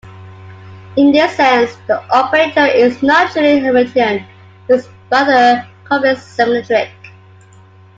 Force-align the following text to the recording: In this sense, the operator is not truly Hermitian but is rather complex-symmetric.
In 0.95 1.11
this 1.11 1.35
sense, 1.35 1.75
the 1.85 2.01
operator 2.11 2.65
is 2.65 3.03
not 3.03 3.29
truly 3.31 3.59
Hermitian 3.61 4.25
but 4.67 4.77
is 4.79 4.89
rather 5.11 5.63
complex-symmetric. 5.83 6.89